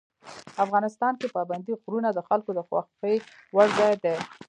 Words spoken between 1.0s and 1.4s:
کې